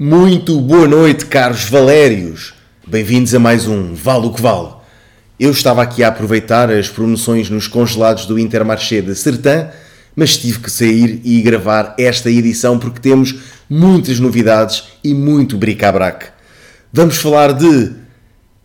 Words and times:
Muito 0.00 0.60
boa 0.60 0.86
noite, 0.86 1.26
caros 1.26 1.64
Valérios. 1.64 2.54
Bem-vindos 2.86 3.34
a 3.34 3.40
mais 3.40 3.66
um 3.66 3.94
Vale 3.94 4.26
o 4.26 4.32
que 4.32 4.40
Vale. 4.40 4.74
Eu 5.40 5.50
estava 5.50 5.82
aqui 5.82 6.04
a 6.04 6.08
aproveitar 6.08 6.70
as 6.70 6.88
promoções 6.88 7.50
nos 7.50 7.66
congelados 7.66 8.24
do 8.24 8.38
Intermarché 8.38 9.02
de 9.02 9.12
Sertã, 9.16 9.70
mas 10.14 10.36
tive 10.36 10.60
que 10.60 10.70
sair 10.70 11.20
e 11.24 11.42
gravar 11.42 11.96
esta 11.98 12.30
edição 12.30 12.78
porque 12.78 13.00
temos 13.00 13.40
muitas 13.68 14.20
novidades 14.20 14.84
e 15.02 15.12
muito 15.12 15.56
bric-a-brac. 15.56 16.26
Vamos 16.92 17.16
falar 17.16 17.52
de 17.52 17.90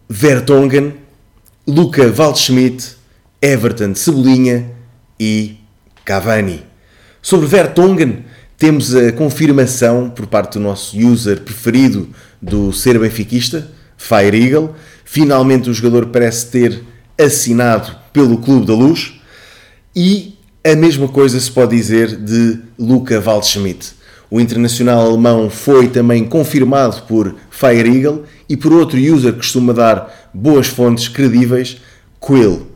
Vertonghen, 0.07 0.93
Luca 1.65 2.13
Waldschmidt, 2.15 2.91
Everton 3.41 3.95
Cebolinha 3.95 4.69
e 5.19 5.57
Cavani. 6.05 6.63
Sobre 7.23 7.47
Vertonghen, 7.47 8.23
temos 8.63 8.95
a 8.95 9.11
confirmação 9.11 10.09
por 10.09 10.25
parte 10.25 10.53
do 10.53 10.61
nosso 10.61 10.97
user 10.97 11.41
preferido 11.41 12.07
do 12.41 12.71
ser 12.71 12.97
benfiquista, 12.97 13.69
Fire 13.97 14.41
Eagle. 14.41 14.73
Finalmente 15.03 15.69
o 15.69 15.73
jogador 15.73 16.05
parece 16.05 16.47
ter 16.47 16.81
assinado 17.21 17.93
pelo 18.13 18.37
Clube 18.37 18.65
da 18.65 18.73
Luz. 18.73 19.19
E 19.93 20.37
a 20.63 20.77
mesma 20.77 21.09
coisa 21.09 21.37
se 21.41 21.51
pode 21.51 21.75
dizer 21.75 22.15
de 22.15 22.57
Luca 22.79 23.19
Waldschmidt. 23.19 23.95
O 24.31 24.39
internacional 24.39 25.07
alemão 25.07 25.49
foi 25.49 25.89
também 25.89 26.23
confirmado 26.23 27.01
por 27.01 27.35
Fire 27.51 27.93
Eagle 27.93 28.23
e 28.47 28.55
por 28.55 28.71
outro 28.71 28.97
user 28.97 29.33
que 29.33 29.39
costuma 29.39 29.73
dar 29.73 30.31
boas 30.33 30.67
fontes 30.67 31.09
credíveis, 31.09 31.81
Quill. 32.17 32.67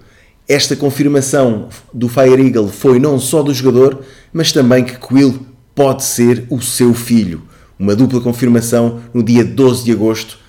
Esta 0.50 0.76
confirmação 0.76 1.70
do 1.94 2.10
Fire 2.10 2.46
Eagle 2.46 2.68
foi 2.68 3.00
não 3.00 3.18
só 3.18 3.42
do 3.42 3.54
jogador, 3.54 4.02
mas 4.34 4.52
também 4.52 4.84
que 4.84 4.98
Quill 4.98 5.47
pode 5.78 6.04
ser 6.04 6.48
o 6.50 6.60
seu 6.60 6.92
filho. 6.92 7.44
Uma 7.78 7.96
dupla 7.96 8.20
confirmação 8.20 9.00
no 9.14 9.22
dia 9.22 9.46
12 9.46 9.86
de 9.86 9.92
agosto. 9.92 10.40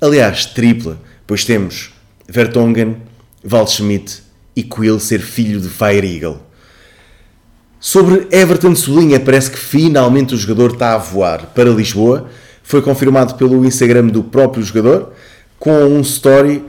Aliás, 0.00 0.46
tripla, 0.46 0.98
pois 1.26 1.44
temos 1.44 1.92
Vertonghen, 2.26 2.96
Waldschmidt 3.44 4.22
e 4.56 4.62
Quill 4.62 4.98
ser 4.98 5.20
filho 5.20 5.60
de 5.60 5.68
Fire 5.68 6.10
Eagle. 6.10 6.38
Sobre 7.78 8.28
Everton 8.30 8.74
Solinha, 8.74 9.20
parece 9.20 9.50
que 9.50 9.58
finalmente 9.58 10.34
o 10.34 10.38
jogador 10.38 10.72
está 10.72 10.94
a 10.94 10.98
voar 10.98 11.52
para 11.54 11.68
Lisboa. 11.68 12.30
Foi 12.62 12.80
confirmado 12.80 13.34
pelo 13.34 13.66
Instagram 13.66 14.06
do 14.06 14.24
próprio 14.24 14.62
jogador, 14.62 15.12
com 15.58 15.84
um 15.84 16.00
story 16.00 16.64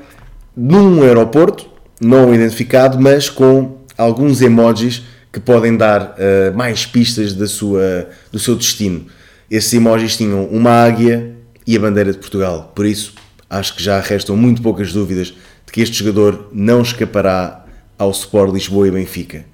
num 0.57 1.03
aeroporto, 1.03 1.67
não 2.01 2.35
identificado, 2.35 2.99
mas 2.99 3.29
com 3.29 3.77
alguns 3.97 4.41
emojis 4.41 5.03
que 5.31 5.39
podem 5.39 5.77
dar 5.77 6.01
uh, 6.01 6.57
mais 6.57 6.85
pistas 6.85 7.33
da 7.33 7.47
sua, 7.47 8.09
do 8.31 8.39
seu 8.39 8.55
destino. 8.55 9.05
Esses 9.49 9.73
emojis 9.73 10.17
tinham 10.17 10.45
uma 10.45 10.71
águia 10.71 11.35
e 11.65 11.75
a 11.75 11.79
bandeira 11.79 12.11
de 12.11 12.17
Portugal. 12.17 12.71
Por 12.75 12.85
isso, 12.85 13.13
acho 13.49 13.75
que 13.75 13.83
já 13.83 13.99
restam 13.99 14.35
muito 14.35 14.61
poucas 14.61 14.91
dúvidas 14.91 15.27
de 15.65 15.71
que 15.71 15.81
este 15.81 15.97
jogador 15.97 16.49
não 16.51 16.81
escapará 16.81 17.65
ao 17.97 18.11
Sport 18.11 18.53
Lisboa 18.53 18.87
e 18.87 18.91
Benfica. 18.91 19.45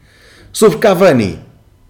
Sobre 0.52 0.78
Cavani, 0.78 1.40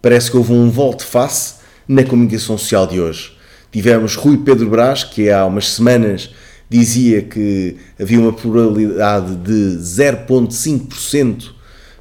parece 0.02 0.30
que 0.30 0.36
houve 0.36 0.52
um 0.52 0.70
volte-face 0.70 1.56
na 1.86 2.02
comunicação 2.02 2.58
social 2.58 2.86
de 2.86 3.00
hoje. 3.00 3.36
Tivemos 3.70 4.16
Rui 4.16 4.38
Pedro 4.38 4.68
Brás, 4.70 5.04
que 5.04 5.30
há 5.30 5.44
umas 5.44 5.68
semanas 5.68 6.30
dizia 6.68 7.22
que 7.22 7.76
havia 8.00 8.18
uma 8.18 8.32
probabilidade 8.32 9.36
de 9.36 9.78
0,5% 9.78 11.55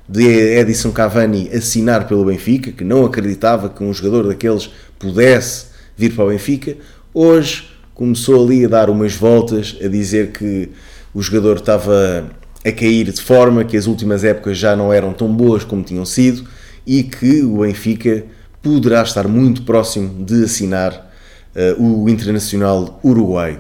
de 0.08 0.24
Edison 0.24 0.92
Cavani 0.92 1.50
assinar 1.54 2.08
pelo 2.08 2.26
Benfica, 2.26 2.72
que 2.72 2.84
não 2.84 3.06
acreditava 3.06 3.70
que 3.70 3.84
um 3.84 3.94
jogador 3.94 4.28
daqueles 4.28 4.70
pudesse 5.00 5.68
vir 5.98 6.14
para 6.14 6.26
o 6.26 6.30
Benfica, 6.30 6.78
hoje 7.14 7.70
começou 7.94 8.44
ali 8.44 8.66
a 8.66 8.68
dar 8.68 8.90
umas 8.90 9.16
voltas, 9.16 9.78
a 9.84 9.88
dizer 9.88 10.32
que 10.32 10.70
o 11.14 11.22
jogador 11.22 11.58
estava 11.58 12.30
a 12.64 12.72
cair 12.72 13.12
de 13.12 13.22
forma, 13.22 13.64
que 13.64 13.78
as 13.78 13.88
últimas 13.88 14.24
épocas 14.24 14.58
já 14.58 14.76
não 14.76 14.92
eram 14.92 15.14
tão 15.14 15.34
boas 15.34 15.64
como 15.64 15.84
tinham 15.84 16.06
sido 16.06 16.48
e 16.86 17.04
que 17.04 17.42
o 17.44 17.60
Benfica 17.60 18.26
poderá 18.62 19.02
estar 19.02 19.28
muito 19.28 19.62
próximo 19.62 20.26
de 20.26 20.44
assinar 20.44 21.12
uh, 21.56 21.82
o 21.82 22.10
internacional 22.10 23.00
uruguaio. 23.04 23.60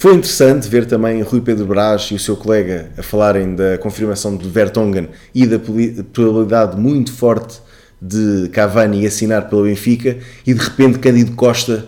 Foi 0.00 0.14
interessante 0.14 0.68
ver 0.68 0.86
também 0.86 1.20
Rui 1.22 1.40
Pedro 1.40 1.66
Brás 1.66 2.02
e 2.12 2.14
o 2.14 2.20
seu 2.20 2.36
colega 2.36 2.88
a 2.96 3.02
falarem 3.02 3.56
da 3.56 3.76
confirmação 3.78 4.36
de 4.36 4.48
Vertonghen 4.48 5.08
e 5.34 5.44
da 5.44 5.58
probabilidade 6.12 6.80
muito 6.80 7.12
forte 7.12 7.58
de 8.00 8.48
Cavani 8.50 9.04
assinar 9.04 9.48
pelo 9.48 9.64
Benfica 9.64 10.16
e 10.46 10.54
de 10.54 10.60
repente 10.60 11.00
Cândido 11.00 11.32
Costa 11.32 11.86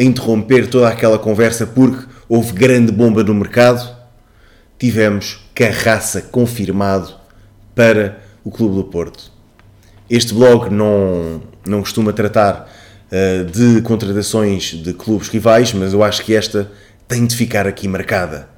a 0.00 0.02
interromper 0.02 0.68
toda 0.70 0.88
aquela 0.88 1.18
conversa 1.18 1.66
porque 1.66 2.06
houve 2.30 2.54
grande 2.54 2.90
bomba 2.90 3.22
no 3.22 3.34
mercado. 3.34 3.94
Tivemos 4.78 5.50
Carraça 5.54 6.22
confirmado 6.22 7.12
para 7.74 8.22
o 8.42 8.50
Clube 8.50 8.76
do 8.76 8.84
Porto. 8.84 9.30
Este 10.08 10.32
blog 10.32 10.70
não, 10.70 11.42
não 11.66 11.80
costuma 11.80 12.10
tratar 12.10 12.72
uh, 13.12 13.44
de 13.44 13.82
contratações 13.82 14.72
de 14.72 14.94
clubes 14.94 15.28
rivais, 15.28 15.74
mas 15.74 15.92
eu 15.92 16.02
acho 16.02 16.24
que 16.24 16.34
esta 16.34 16.70
tem 17.08 17.26
de 17.26 17.34
ficar 17.34 17.66
aqui 17.66 17.88
marcada. 17.88 18.50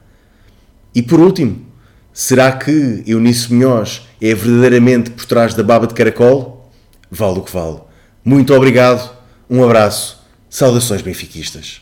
E 0.94 1.00
por 1.00 1.20
último, 1.20 1.64
será 2.12 2.50
que 2.52 3.02
Eunice 3.06 3.54
Munhoz 3.54 4.02
é 4.20 4.34
verdadeiramente 4.34 5.10
por 5.10 5.24
trás 5.24 5.54
da 5.54 5.62
baba 5.62 5.86
de 5.86 5.94
caracol? 5.94 6.70
Vale 7.10 7.38
o 7.38 7.42
que 7.42 7.52
vale. 7.52 7.80
Muito 8.24 8.52
obrigado, 8.52 9.16
um 9.48 9.64
abraço, 9.64 10.22
saudações 10.48 11.00
benfiquistas. 11.00 11.80